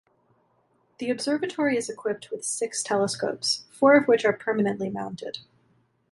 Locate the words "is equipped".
1.77-2.31